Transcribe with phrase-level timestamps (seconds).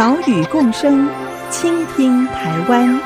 [0.00, 1.06] 岛屿共生，
[1.50, 2.98] 倾听台湾。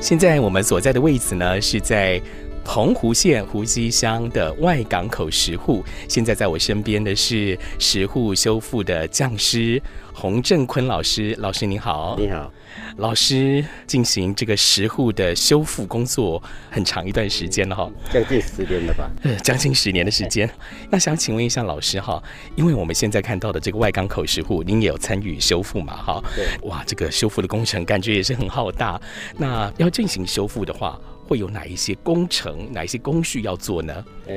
[0.00, 2.22] 现在我们所在的位置呢，是在
[2.66, 5.84] 澎湖县湖西乡的外港口石沪。
[6.08, 9.80] 现在在我身边的是石沪修复的匠师
[10.12, 11.34] 洪正坤老师。
[11.38, 12.52] 老师您好，你好。
[12.96, 19.10] 老师进行这个石沪的修复工作很长一段时间了哈，将近十年了吧？
[19.22, 20.50] 呃，将近十年的时间。
[20.90, 22.20] 那想请问一下老师哈，
[22.56, 25.96] 因为我们现在看到的这个外港口石沪，您也有参与修复嘛？
[25.96, 26.68] 哈，对。
[26.68, 29.00] 哇，这个修复的工程感觉也是很浩大。
[29.36, 34.04] 那要进行修复的话，会有哪一些工程、哪一些工序要做呢？
[34.26, 34.34] 呃，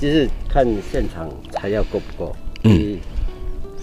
[0.00, 2.98] 就是看现场材料够不够，嗯，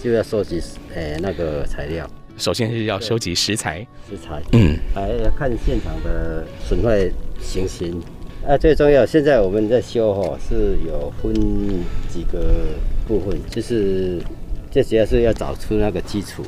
[0.01, 0.61] 就要收集
[0.95, 2.09] 呃那个材料。
[2.37, 7.09] 首先是要收集食材，食材，嗯，还要看现场的损坏
[7.41, 8.01] 情形。
[8.47, 11.33] 啊，最重要，现在我们在修哈，是有分
[12.07, 12.39] 几个
[13.05, 14.21] 部分，就是
[14.71, 16.41] 最主要是要找出那个基础，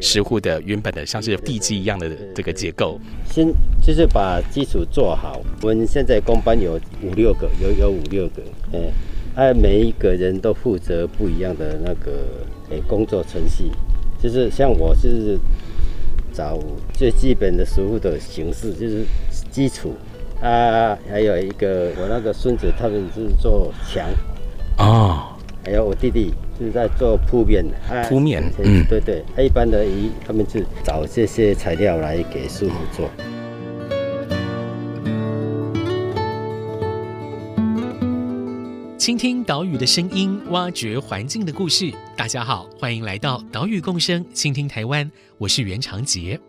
[0.00, 2.98] 石沪的原本的像是地基一样的这个结构。
[3.30, 3.46] 先
[3.82, 5.40] 就是把基础做好。
[5.62, 8.92] 我们现在工班有五六个，有有五六个，哎，
[9.34, 12.12] 哎，每一个人都负责不一样的那个
[12.70, 13.70] 哎工作程序。
[14.22, 15.38] 就是像我是
[16.32, 16.58] 找
[16.94, 19.04] 最基本的石沪的形式，就是
[19.50, 19.94] 基础
[20.40, 24.04] 啊，还有一个我那个孙子他们是做墙
[24.78, 33.10] 哦，还有我弟弟是在做铺面的，铺面，嗯，对对，他一般的一他们是找这些材料来给师傅做。
[38.96, 41.92] 倾听岛屿的声音，挖掘环境的故事。
[42.16, 45.08] 大家好，欢迎来到岛屿共生，倾听台湾。
[45.38, 46.40] 我是袁长杰。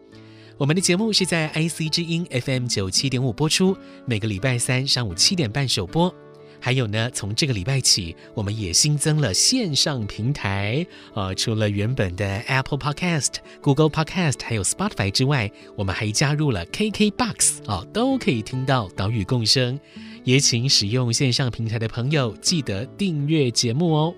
[0.57, 6.12] 我们的节目是在 IC 之音 FM 九七点五播出，每个礼拜三上午七点半首播。
[6.59, 10.85] 还有呢，从这个礼拜起，我们也新增了线上平台。
[11.13, 19.79] 呃，除了原本的 Apple Podcast、Google Podcast 还有 Spotify 之外，我们还加入了 KKBox 啊，都可以听到岛屿共生。
[20.23, 24.13] 也请使用线上平台的朋友记得订阅节目哦。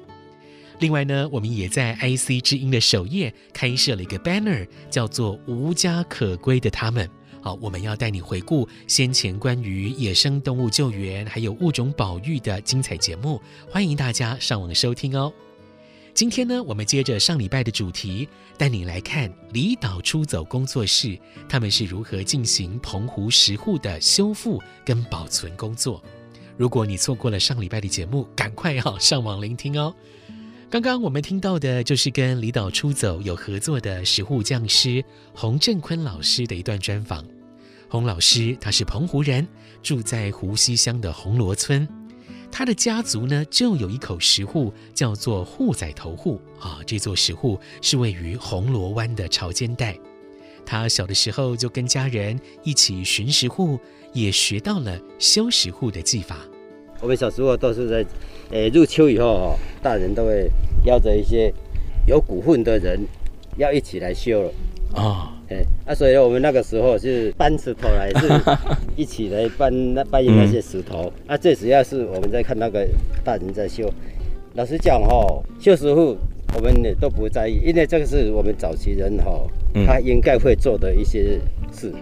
[0.79, 7.07] 另外呢，我们也在 IC 之音的首页开设了一个 banner，叫做“无家可归的他们”。
[7.41, 15.31] 好，我们要带你回顾先前关于野生动物救援还有物种保育的精彩节目，欢迎大家上网收听哦。
[16.13, 21.17] 今天呢，我们接着上礼拜的主题，带你来看离岛出走工作室，
[21.47, 26.03] 他们是如何进行澎湖石沪的修复跟保存工作。
[26.57, 29.95] 如果你错过了上礼拜的节目，赶快好上网聆听哦。
[30.69, 35.03] 刚刚我们听到的就是跟离岛出走有合作的石沪匠师
[35.33, 37.25] 洪振坤老师的一段专访。
[37.89, 39.47] 洪老师他是澎湖人，
[39.81, 41.87] 住在湖西乡的红螺村。
[42.51, 46.81] 他的家族呢，就有一口石沪，叫做沪仔头沪啊。
[46.85, 49.97] 这座石沪是位于红螺湾的潮间带。
[50.67, 53.79] 他小的时候就跟家人一起寻石沪，
[54.13, 56.37] 也学到了修石沪的技法。
[57.01, 58.05] 我们小时候都是在，
[58.51, 60.49] 诶入秋以后哈，大人都会
[60.85, 61.53] 邀着一些
[62.05, 62.99] 有骨魂的人，
[63.57, 64.51] 要一起来修了
[64.93, 65.35] 啊。
[65.49, 68.27] 哎，啊，所以我们那个时候是搬石头来，是
[68.95, 71.11] 一起来搬那搬运那些石头。
[71.27, 72.87] 嗯、啊，最主要是我们在看那个
[73.23, 73.89] 大人在修。
[74.55, 76.17] 老实讲哈，修石傅
[76.55, 79.41] 我们也都不在意，因为这个是我们早期人哈，
[79.87, 81.39] 他应该会做的一些
[81.71, 81.93] 事。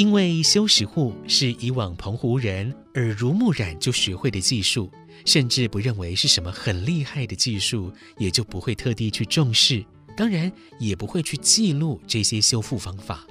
[0.00, 4.90] 因为修石沪是以往澎湖人耳濡目染就学会的技术。
[5.26, 9.84] 甚至不认为是什么很厉害的技术，也就不会特地去重视，
[10.16, 13.26] 当然也不会去记录这些修复方法。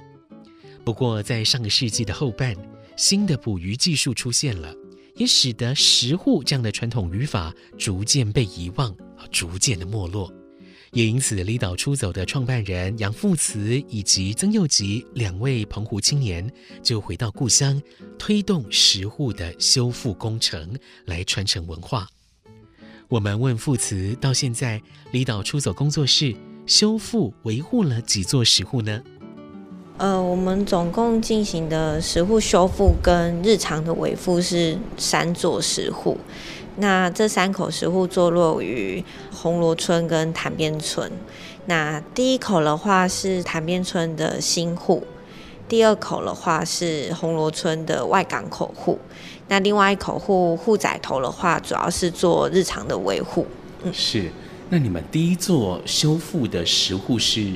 [0.84, 2.54] 不过，在上个世纪的后半，
[2.96, 4.72] 新的捕鱼技术出现了，
[5.16, 8.96] 也使得石沪这样的传统渔法逐渐被遗忘，
[9.32, 10.32] 逐渐的没落。
[10.92, 16.50] 也因此，离岛出走的创办人杨富慈以及曾佑吉两位澎湖青年
[16.82, 17.80] 就回到故乡，
[18.18, 22.08] 推动石沪的修复工程，来传承文化。
[23.08, 24.82] 我们问富慈，到现在
[25.12, 26.34] 离岛出走工作室
[26.66, 29.00] 修复、维护了几座石户呢？
[30.00, 36.16] 呃，我们总共进行的石户修复跟日常的维护是三座石户。
[36.76, 41.12] 那这三口石户坐落于红螺村跟潭边村。
[41.66, 45.06] 那第一口的话是潭边村的新户，
[45.68, 48.98] 第二口的话是红螺村的外港口户。
[49.48, 53.46] 那另外一口户户仔头的话，主要是做日常的维护。
[53.82, 54.30] 嗯，是。
[54.70, 57.46] 那你们第一座修复的石户是？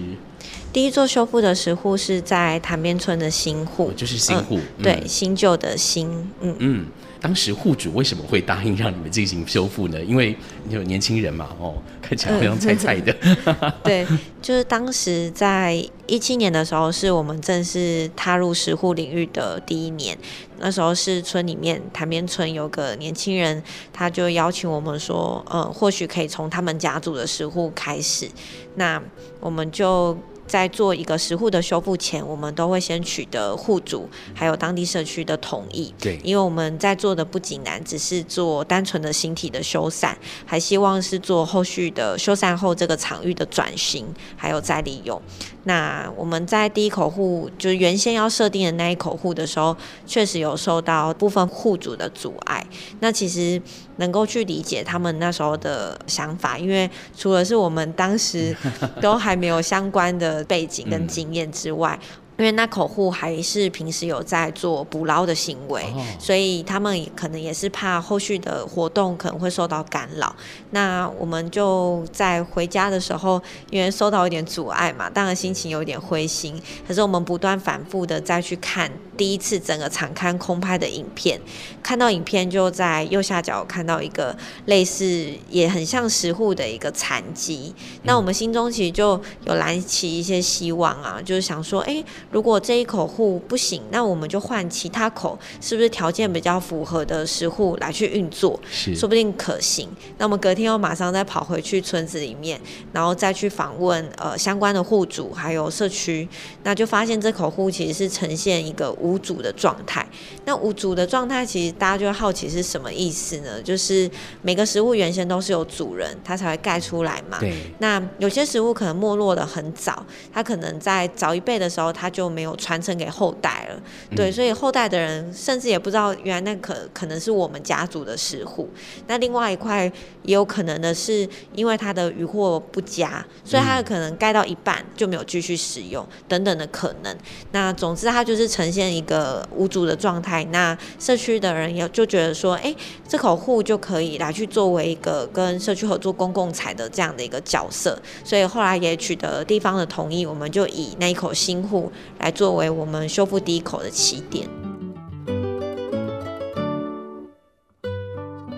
[0.75, 6.11] 第一座修复的石户是在潭边村的新户，哦，就是新户，嗯，对，新旧的新，
[6.41, 6.87] 嗯嗯。
[7.21, 10.03] 当时户主为什么会答应让你们进行修复呢？
[10.03, 10.37] 因为
[10.69, 13.17] 有年轻人嘛，哦， 看起来非常菜菜的。
[13.23, 14.07] 嗯、 对，
[14.43, 15.73] 就是当时在
[16.07, 20.19] 一七年的时候，是我们正式踏入石户领域的第一年。
[20.59, 23.63] 那时候是村里面潭边村有个年轻人，
[23.93, 28.29] 他就邀请我们说，呃，或许可以从他们家族的石户开始。
[28.75, 29.01] 那
[29.39, 30.19] 我们就。
[30.47, 35.93] 在做一个石户的修复前，我们都会先取得户主还有当地社区的同意。
[35.99, 40.15] 对，因为我们在做的不仅难只是做单纯的形体的修缮，
[40.45, 44.07] 还希望是做后续的修缮后这个场域的转型，
[44.37, 45.21] 还有再利用。
[45.67, 49.75] 那我们在第一口户，就是原先要设定的那一口户的时候，
[50.07, 52.65] 确实有受到部分户主的阻碍。
[53.01, 53.61] 那其实
[53.97, 58.57] 能够去理解他们那时候的想法，因为除了是我们当时
[59.01, 61.99] 都还没有相关的背景跟经验之外。
[62.37, 70.35] 因为那口户还是平时有在做捕捞的行为，哦，所以他们可能也是怕后续的活动可能会受到干扰。
[70.71, 73.41] 那我们就在回家的时候，
[73.71, 76.61] 因为受到一点阻碍嘛，当然心情有点灰心。
[76.89, 81.41] 可是我们不断反复的再去看第一次整个场刊空拍的影片，
[81.85, 88.01] 看到影片就在右下角看到一个类似也很像石户的一个残疾，嗯。
[88.03, 92.03] 那我们心中其实就有燃起一些希望啊，就是想说，哎。
[92.35, 98.59] 如果这一口户不行，那我们就换其他口，是不是条件比较符合的食户来去运作？
[98.69, 99.89] 是，说不定可行。
[100.19, 102.61] 那我们隔天又马上再跑回去村子里面，
[102.93, 106.29] 然后再去访问呃相关的户主还有社区，
[106.65, 110.05] 那就发现这口户其实是呈现一个无主的状态。
[110.45, 113.63] 那无主的状态，其实大家就会好奇是什么意思呢？
[113.63, 114.11] 就是
[114.43, 117.39] 每个食物原先都是有主人，他才会盖出来嘛。
[117.39, 117.55] 对。
[117.79, 122.24] 那有些食物可能没落的很早，他可能在早一辈的时候他就。
[122.25, 123.79] 就没有传承给后代了，
[124.17, 128.67] 对，所以后代的人甚至也不知道原来那可可能是我们家族的石户。
[129.07, 129.85] 那另外一块
[130.23, 137.15] 也有可能的是，因为它的渔获不佳，所以它可能盖到一半就没有继续使用等等的可能。
[137.53, 140.43] 那总之，它就是呈现一个无主的状态。
[140.45, 142.75] 那社区的人也就觉得说，哎，
[143.07, 148.01] 这口户就可以来去作为一个跟社区合作公共财的这样的一个角色。
[148.25, 151.93] 所以后来也取得地方的同意，我们就以那一口新户。
[152.19, 154.49] 来作为我们修复第一口的起点。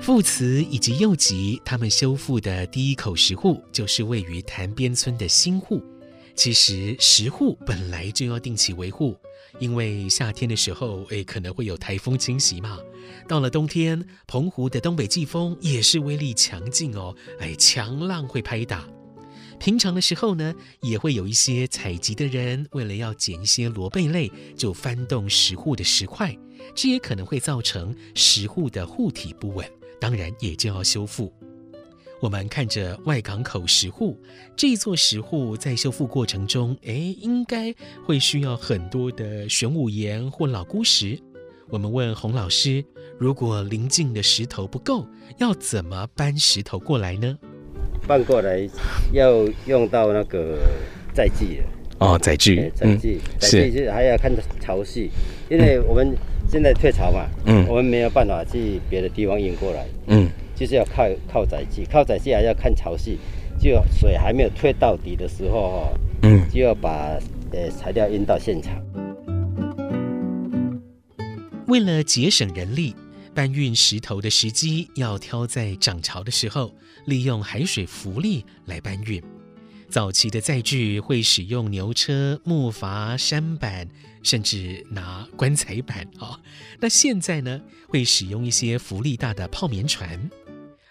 [0.00, 5.82] 父慈以及幼吉他们修复的第一口石户，就是位于潭边村的新户。
[6.36, 9.16] 其实石户本来就要定期维护，
[9.58, 12.78] 因为夏天的时候，诶，可能会有台风侵袭嘛。
[13.26, 18.86] 到了冬天，澎湖的东北季风也是威力强劲哦，哎，强浪会拍打。
[19.58, 26.36] 平常的时候呢，也会有一些采集的人，为了要捡一些螺贝类，就翻动石户的石块，
[26.74, 29.66] 这也可能会造成石户的护体不稳，
[30.00, 31.32] 当然也就要修复。
[32.20, 34.18] 我们看着外港口石户，
[34.56, 41.18] 这座石户在修复过程中，哎，应该会需要很多的玄武岩或老姑石。
[41.68, 42.84] 我们问洪老师，
[43.18, 45.06] 如果邻近的石头不够，
[45.38, 47.36] 要怎么搬石头过来呢？
[48.06, 48.66] 搬过来
[49.12, 50.58] 要用到那个
[51.12, 51.62] 载具
[51.98, 55.08] 哦，载具，载具，载具是还要看潮汐，
[55.48, 56.14] 因为我们
[56.48, 63.16] 现在退潮嘛，嗯，我们没有办法去别的地方运过来，嗯，就是要靠靠载具，靠载具还要看潮汐，
[63.58, 67.18] 就水还没有退到底的时候哈，嗯，就要把
[67.52, 68.74] 呃材料运到现场。
[71.66, 72.94] 为了节省人力。
[73.36, 76.74] 搬运石头的时机要挑在涨潮的时候，
[77.04, 79.22] 利用海水浮力来搬运。
[79.90, 83.86] 早期的载具会使用牛车、木筏、舢板，
[84.22, 86.40] 甚至拿棺材板啊、哦。
[86.80, 90.30] 那现在呢，会使用一些浮力大的泡棉船。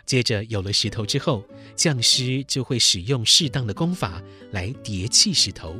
[0.05, 1.43] 接着有了石头之后，
[1.75, 4.21] 匠师就会使用适当的工法
[4.51, 5.75] 来叠砌石头。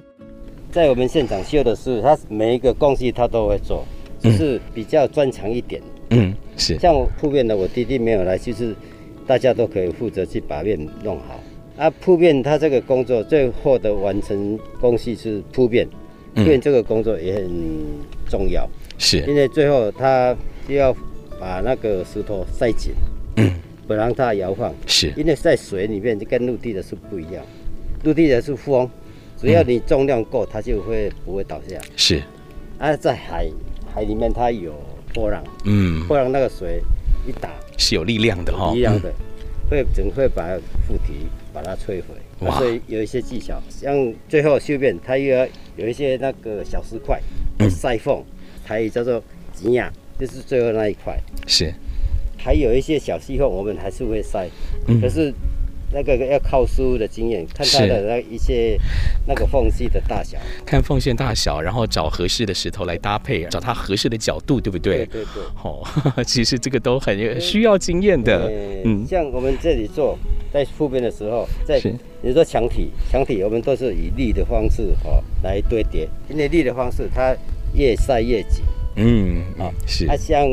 [0.71, 3.85] 在我们现场修的是，他每一个工序他都会做，
[4.19, 5.79] 只是比较专长一点。
[6.09, 6.77] 嗯，是。
[6.77, 8.75] 像铺面的，我弟弟没有来，就是
[9.27, 11.39] 大家都可以负责去把面弄好。
[11.77, 15.87] 啊，铺面他这个工作最后的完成工序是铺面，
[16.33, 17.49] 铺面这个工作也很
[18.29, 18.65] 重要，
[18.97, 19.19] 是。
[19.27, 20.35] 因为最后他
[20.67, 20.95] 就要
[21.39, 22.93] 把那个石头塞紧，
[23.35, 23.51] 嗯，
[23.85, 25.11] 不让它摇晃，是。
[25.17, 27.43] 因为在水里面就跟陆地的是不一样，
[28.03, 28.89] 陆地的是风，
[29.37, 32.23] 只要你重量够，它就会不会倒下，是，
[32.77, 33.49] 啊，在海
[33.93, 34.73] 海里面它有
[35.15, 36.79] 波浪，嗯，波浪那个水
[37.25, 37.49] 一打。
[37.77, 39.11] 是有力量的哈，力量的。
[39.67, 40.55] 会整会把
[40.87, 42.05] 附体把它摧毁，
[42.41, 42.59] 哇。
[42.59, 47.19] 所以有一些技巧，像最后修边，它又要有一些那个小石块，
[47.67, 48.23] 塞缝，
[48.63, 49.19] 台语叫做
[49.53, 51.19] 挤压，就是最后那一块。
[51.47, 51.73] 是，
[52.37, 54.47] 还有一些小细缝，我们还是会塞，
[54.87, 55.01] 嗯。
[55.01, 55.33] 可是
[55.95, 58.77] 那个要靠师傅的经验，看它的那一些
[59.25, 65.05] 那个缝隙的大小，看缝线大小，然后找合适的石头来搭配，找它合适的角度，对不对？
[65.05, 65.43] 对对对。
[65.63, 65.81] 哦，
[66.27, 68.51] 其实这个都很需要经验的。
[68.83, 70.19] 嗯，像我们这里做
[70.51, 77.33] 在铺边的时候，在比如说墙体，墙体我们都是以立的方式哦来堆叠，因为立的方式它
[77.73, 78.65] 越晒越紧。
[78.97, 80.05] 嗯啊是。
[80.07, 80.45] 它像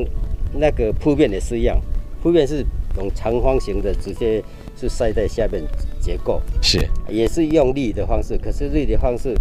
[0.54, 1.80] 那个铺面也是一样，
[2.22, 2.64] 铺面是
[2.96, 4.40] 用长方形的直接。
[4.82, 5.62] 是塞在下面
[6.00, 6.42] 结构。
[6.60, 9.32] 是，也是用力的方式，可是力的方式，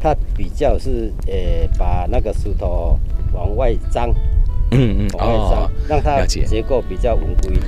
[0.00, 2.98] 它比较是呃、欸、把那个石头
[3.32, 4.12] 往外张，
[4.72, 7.64] 嗯嗯，往外张，哦，让它结构比较稳固一点。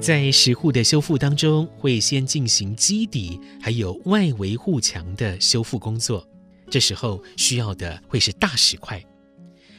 [0.00, 6.26] 在石护的修复当中，会先进行基底还有外围护墙的修复工作，
[6.68, 9.00] 这时候需要的会是大石块。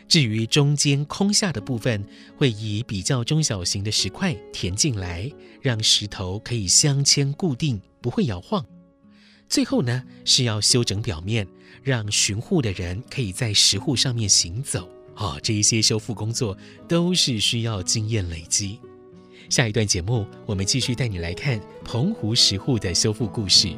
[0.08, 2.04] 至于中间空下的部分，
[2.38, 5.30] 会以比较中小型的石块填进来，
[5.62, 8.66] 让石头可以镶嵌固定，不会摇晃。
[9.50, 11.48] 最后呢，是要修整表面，
[11.84, 14.90] 让巡护的人可以在石护上面行走。
[15.16, 18.80] 哦，这一些修复工作都是需要经验累积。
[19.50, 23.76] 下一段节目，我们继续带你来看澎湖石护的修复故事。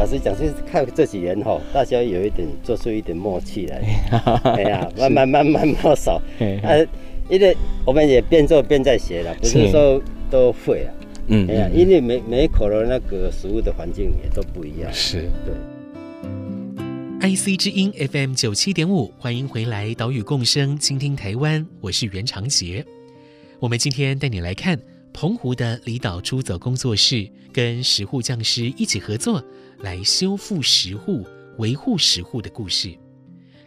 [0.00, 3.82] 老实讲，就是看这几年哈，大家有一点做出一点默契来，
[4.56, 6.12] 哎呀，慢慢慢慢摸熟，
[6.62, 6.72] 啊，
[7.28, 7.54] 因为
[7.84, 10.94] 我们也边做边在学了，不是说都会了，
[11.26, 15.52] 嗯，哎呀，因为每每一口的那个食物的环境也都不一样，是对。
[17.20, 22.82] IC 之音 FM 九七点五，欢迎回来，岛屿共生，倾听台湾，我是袁长杰。
[23.58, 24.80] 我们今天带你来看
[25.12, 29.44] 澎湖的离岛出走工作室跟石户匠师一起合作。
[29.82, 31.26] 来修复石户、
[31.56, 32.94] 维护石户的故事。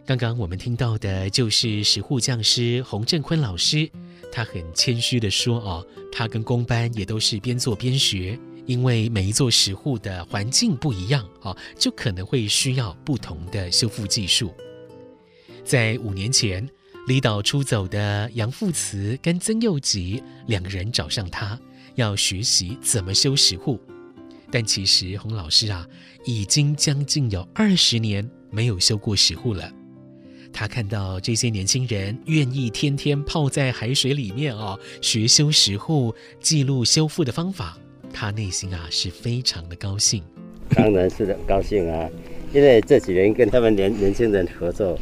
[0.06, 3.90] 刚刚我们听到的就是石户匠师洪振坤老师，
[4.30, 14.54] 他很谦虚地说：“哦，他跟工班也都是边做边学，因为每一座石户的环境不一样，哦，就可能会需要不同的修复技术。”
[15.64, 16.68] 在五年前，
[17.06, 21.58] 离岛出走的杨富慈跟曾佑吉两个人找上他，
[21.96, 23.78] 要学习怎么修石护。
[24.50, 25.86] 但其实洪老师啊，
[26.24, 29.70] 已经将近有二十年没有修过石护了。
[30.50, 37.76] 他看到这些年轻人愿意天天泡在海水里面哦，学修石护，记录修复的方法，
[38.14, 40.22] 他内心啊是非常的高兴。
[40.70, 42.08] 当然是很高兴啊，
[42.54, 44.98] 因为这几年跟他们年年轻人合作，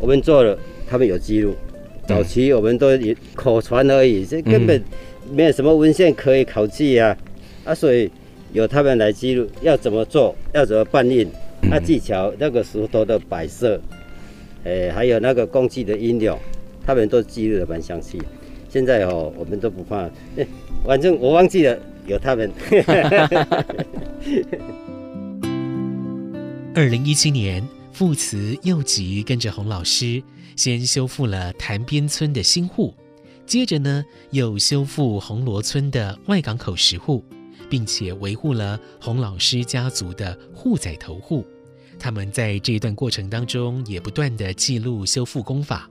[0.00, 1.54] 我们做了，他们有记录。
[2.08, 2.88] 早期我们都
[3.34, 4.82] 口传而已，这根本
[5.32, 7.16] 没有什么文献可以考据啊，
[7.64, 8.10] 啊，所以。
[8.52, 11.24] 由他们来记录要怎么做，要怎么搬运，
[11.62, 13.80] 那技巧，那个石头的摆设，
[14.64, 16.36] 诶，还有那个工具的应用，
[16.84, 18.20] 他们都记录得蛮详细。
[18.68, 20.10] 现在哦，我们都不怕，
[20.84, 21.78] 反正我忘记了，
[22.08, 22.50] 有他们。
[26.74, 27.62] 二零一七年，
[28.00, 30.22] 富慈又吉跟着洪老师，
[30.56, 32.94] 先修复了潭边村的新户，
[33.44, 37.22] 接着呢，又修复红螺村的外港口石户。
[37.68, 41.46] 并且维护了洪老师家族的户仔头户，
[41.98, 45.86] 他们在这一段过程当中也不断地记录修复工法，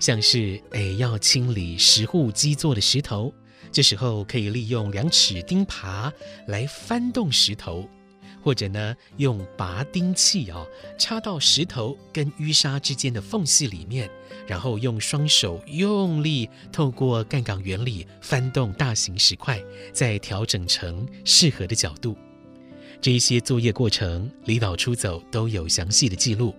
[0.00, 3.30] 像是诶要清理石户基座的石头，
[3.70, 6.10] 这时候可以利用两尺钉耙
[6.46, 7.86] 来翻动石头。
[8.42, 10.66] 或者呢，用拔钉器哦，
[10.98, 14.08] 插到石头跟淤沙之间的缝隙里面，
[14.46, 22.16] 然后用双手用力透过杠杆原理翻动大型石块，再调整成适合的角度。
[23.00, 26.54] 这一些作业过程，离岛出走都有详细的记录。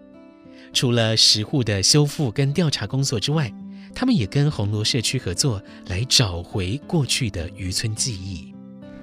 [0.74, 3.54] 除了石沪的修复跟调查工作之外，
[3.94, 8.54] 他们也跟红螺社区合作，来找回过去的渔村记忆。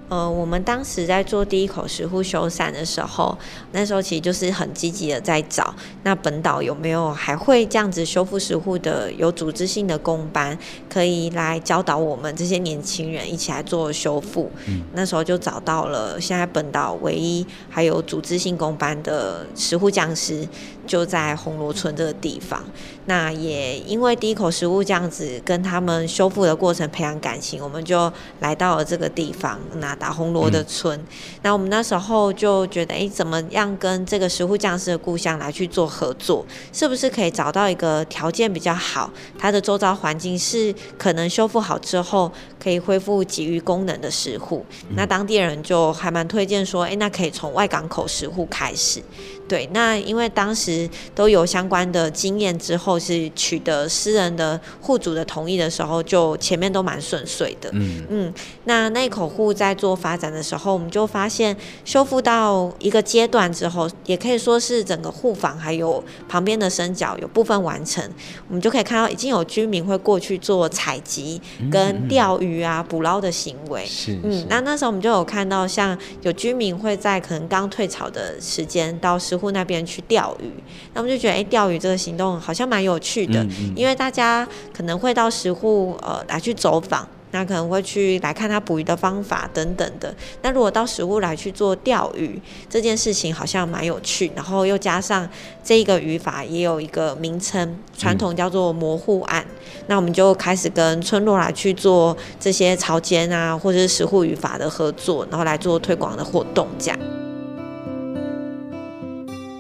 [0.09, 3.37] 呃，我们当时在做第一口石沪修缮的时候，
[3.73, 14.51] 那时候其实就是很积极的在找，那本岛有没有还会这样子修复石沪的有组织性的工班，可以来教导我们这些年轻人一起来做修复。
[14.67, 20.49] 嗯，那时候就找到了现在本岛唯一还有组织性工班的石沪匠师，
[20.87, 22.65] 就在红螺村这个地方。
[23.05, 28.11] 那也因为第一口食物这样子跟他们修复的过程培养感情，我们就
[28.41, 29.59] 来到了这个地方。
[29.77, 31.07] 那打红螺的村，嗯、
[31.43, 36.47] 那我们那时候就觉得，哎、欸，怎么样跟这个石户匠师的故乡来去做合作？
[36.73, 44.65] 是不是可以找到一个条件比较好，它的周遭环境是可能修复好之后可以恢复给予功能的石户？
[44.89, 49.03] 嗯、那当地人就还蛮推荐说，哎、欸，那可以从外港口石户开始。
[49.49, 57.71] 对，那因为当时都有相关的经验，之后是取得私人的户主的同意的时候，就前面都蛮顺遂的。
[57.73, 68.03] 嗯嗯，那那一口户在做发展的时候，我们就发现修复到一个阶段之后，也可以说是整个护房还有旁边的生角有部分完成，
[68.49, 71.41] 我们就可以看到已经有居民会过去做采集
[71.71, 73.85] 跟钓鱼啊、捕捞的行为。
[73.87, 80.51] 是，嗯，那那时候我们就有看到，像有居民会在可能刚退潮的时间到石户那边去钓鱼，
[80.95, 90.15] 那我们就觉得，哎，钓鱼这个行动好像蛮有趣的，嗯嗯、因为大家可能会到石户呃来去走访，那可能会去来看他捕鱼的方法等等的。
[90.43, 95.29] 那如果到石沪来去做钓鱼这件事情，好像蛮有趣，然后又加上
[95.63, 99.47] 这一个渔法也有一个名称，传统叫做模糊案。
[99.87, 106.99] 那我们就开始跟村落来去做这些潮间啊，或者是石沪渔法的合作，然后来做推广的活动，这样。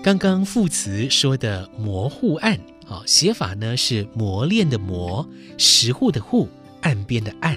[0.02, 2.54] 刚刚副词说的模护岸，
[2.88, 5.26] 啊，写法呢是磨练的磨，
[5.58, 6.48] 石沪的户，
[6.88, 7.54] 岸边的岸。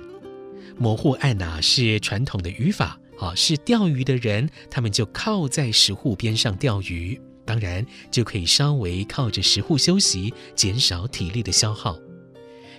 [0.78, 11.98] 模糊岸呐、啊、是传统的渔法，啊，是钓鱼的人他们就靠在石沪边上钓鱼，当然就可以稍微靠着石沪休息，减少体力的消耗。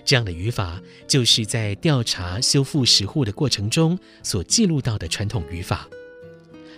[0.05, 5.87] 这样的语法就是在调查修复石沪的过程中所记录到的传统语法。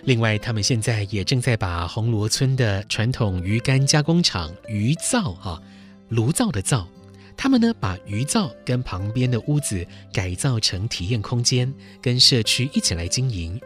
[0.04, 5.60] 另外，他们现在也正在把红螺村的传统鱼干加工厂鱼灶啊，
[6.08, 6.88] 炉灶的灶，
[7.36, 13.60] 他们呢把鱼灶跟旁边的屋子改造成体验空间，跟社区一起来经营。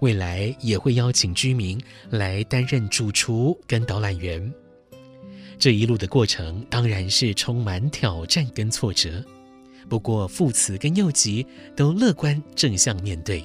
[0.00, 4.52] 未来也会邀请居民来担任主厨跟导览员。
[5.58, 9.24] 这一路的过程当然是充满挑战跟挫折，
[9.88, 13.42] 不过父慈跟幼吉都乐观正向面对。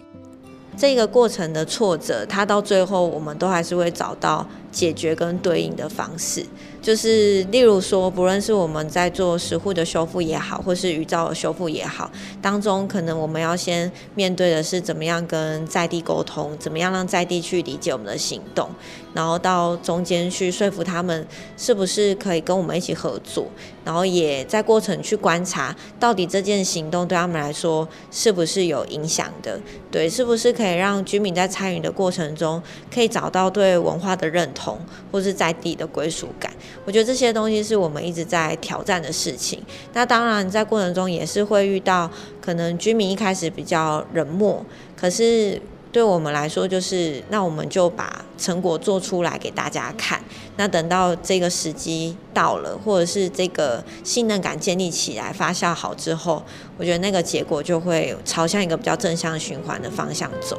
[0.78, 6.46] 这个过程的挫折，它到最后我们都还是会找到解决跟对应的方式。
[6.84, 18.70] 就是例如说，不论是我们在做石沪的修复也好，或是鱼罩的修复也好，当中可能我们要先面对的是怎么样跟在地沟通，怎么样让在地去理解我们的行动，
[19.14, 23.48] 然后到中间去说服他们是不是可以跟我们一起合作，
[23.86, 29.58] 然后也在过程去观察到底这件行动对他们来说是不是有影响的，
[29.90, 32.62] 对，是不是可以让居民在参与的过程中
[32.94, 34.78] 可以找到对文化的认同，
[35.10, 36.52] 或是在地的归属感。
[36.86, 39.62] 我觉得这些东西是我们一直在挑战的事情。
[39.94, 42.10] 那当然，在过程中也是会遇到
[42.42, 44.66] 可能居民一开始比较冷漠，
[44.96, 50.22] 可是对我们来说，就是那我们就把成果做出来给大家看。
[50.58, 56.44] 那等到这个时机到了，或者是这个信任感建立起来、发酵好之后，
[56.78, 60.58] 我觉得那个结果就会朝向一个比较正向循环的方向走。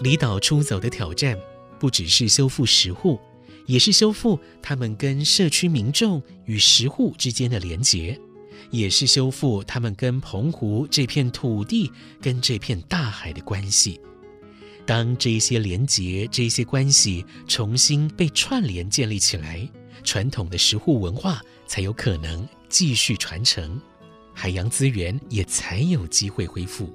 [0.00, 1.36] 离岛出走的挑战，
[1.80, 3.18] 不只是修复石沪。
[3.66, 8.18] 也是修复他们跟社区民众与石户之间的连结，
[8.70, 14.00] 也是修复他们跟澎湖这片土地跟这片大海的关系。
[14.86, 19.68] 当这些连结、这些关系重新被串联建立起来，
[20.04, 23.80] 传统的石户文化才有可能继续传承，
[24.32, 26.88] 海洋资源也才有机会恢复。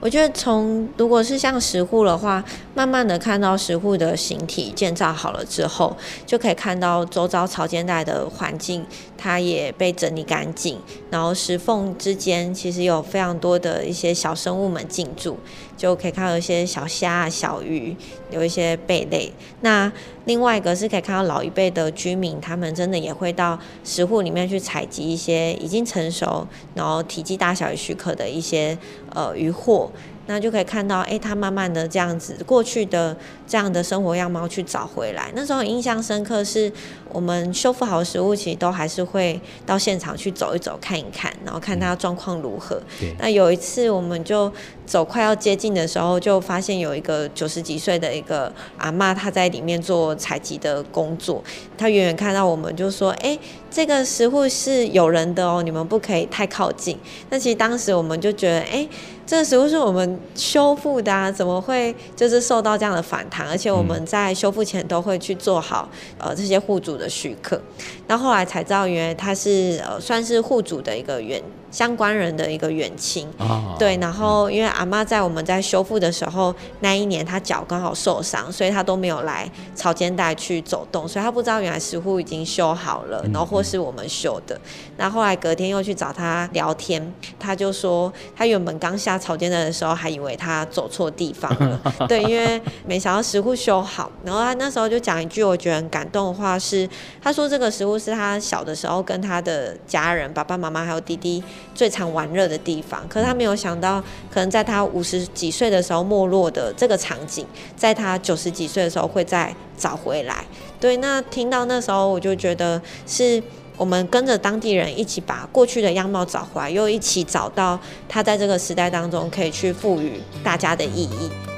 [0.00, 2.42] 我觉得从如果是像石户的话，
[2.74, 8.86] 慢慢的看到石户的形体建造好了之后，就可以看到周遭潮间带的环境，
[9.18, 10.78] 它也被整理干净，
[11.10, 15.38] 然后石缝之间其实有非常多的一些小生物们进驻，
[15.80, 17.96] 就可以看到一些小虾、小鱼，
[18.30, 19.32] 有一些贝类。
[19.62, 19.90] 那
[20.26, 28.76] 另外一个是可以看到老一辈的居民，他们真的也会到石户里面去采集一些已经成熟，然后体积大小也许可的一些
[29.14, 29.90] 呃渔获。
[30.26, 33.16] 那就可以看到，哎，他慢慢的这样子过去的
[33.48, 35.32] 这样的生活样貌去找回来。
[35.34, 36.70] 那时候印象深刻是，
[37.12, 42.80] 我们修复好的食物，其实都还是会到现场去走一走、看一看，然后看它状况如何。
[42.98, 44.50] 对那有一次，我们就
[44.86, 51.42] 走快要接近的时候，就发现有一个九十几岁的一个阿妈，她在里面做采集的工作。
[51.76, 53.38] 她远远看到我们，就说：“哎，
[53.70, 56.98] 这个食物是有人的哦，你们不可以太靠近。”
[57.30, 58.88] 那其实当时我们就觉得，哎。
[59.26, 63.46] 这个食物是我们修复的啊，怎么会就是受到这样的反弹？
[63.46, 67.60] 而且我们在修复前都会去做好呃这些户主的许可。
[68.06, 73.28] 那后来才知道，原来他是呃算是户主的一个原相关人的一个远亲。
[73.38, 84.60] 哦、对，然后因为阿妈在我们在修复的时候，那一年她脚刚好受伤，所以她都没有来草间带去走动，所以她不知道原来食物已经修好了，然后或是我们修的。
[84.96, 89.20] 那、嗯、后来隔天又去找她聊天，她就说她原本刚下。
[89.20, 91.78] 草间的时候还以为她走错地方了，
[92.08, 96.88] 对，因为没想到食物修好，然后她那时候就讲一句我觉得很感动的话是，
[97.22, 107.46] 她说这个食物是她小的时候跟她的家人爸爸妈妈还有弟弟最常玩乐的地方，可是他没有想到，可能在他五十几岁的时候没落的这个场景，
[107.76, 110.44] 在他九十几岁的时候会再找回来，
[110.78, 113.42] 对，那听到那时候我就觉得是。
[113.76, 121.49] 我们跟着当地人一起把过去的样貌找回来，又一起找到他在这个时代当中可以去赋予大家的意义。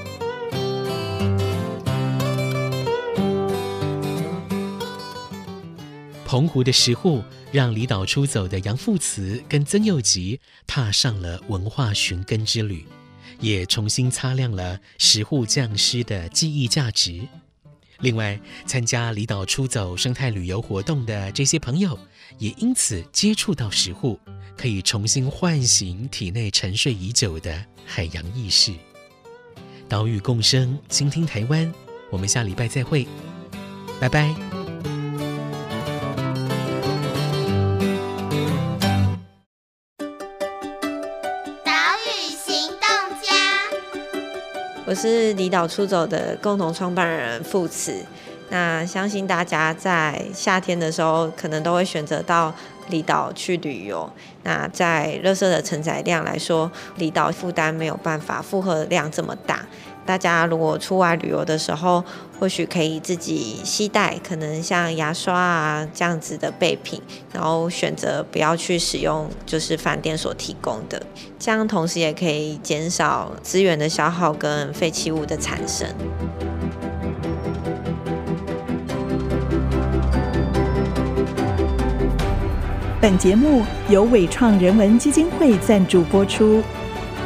[6.33, 12.87] 澎湖的石沪让离岛出走的杨富慈跟曾佑吉踏上了文化寻根之旅，
[13.39, 17.21] 也重新擦亮了石沪匠师的记忆价值。
[18.01, 21.99] 另外，参加离岛出走生态旅游活动的这些朋友，
[22.39, 24.19] 也因此接触到石沪，
[24.57, 28.73] 可以重新唤醒体内沉睡已久的海洋意识。
[29.87, 31.71] 岛屿共生，倾听台湾。
[32.09, 33.07] 我们下礼拜再会，
[34.01, 34.52] 拜拜。
[44.93, 47.95] 我是离岛出走的共同创办人傅慈，
[48.51, 52.55] 那相信大家在夏天的时候，可能都会选择到
[52.91, 54.07] 离岛去旅游。
[54.43, 59.65] 那在垃圾的承载量来说，离岛负担没有办法负荷量这么大。
[60.05, 62.05] 大家如果出外旅游的时候，
[62.39, 67.01] 或许可以自己携带，可能像牙刷啊这样子的备品，
[67.33, 71.01] 然后选择不要去使用就是饭店所提供的，
[71.39, 75.89] 这样同时也可以减少资源的消耗跟废弃物的产生。
[83.01, 86.63] 本节目由伟创人文基金会赞助播出。